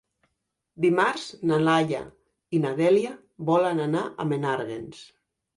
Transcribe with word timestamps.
Dimarts 0.85 1.25
na 1.51 1.59
Laia 1.67 2.01
i 2.57 2.63
na 2.65 2.73
Dèlia 2.81 3.13
volen 3.51 3.85
anar 3.87 4.05
a 4.25 4.29
Menàrguens. 4.33 5.07